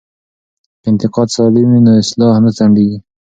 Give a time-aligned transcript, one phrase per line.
[0.81, 2.99] که انتقاد سالم وي نو اصلاح نه ځنډیږي.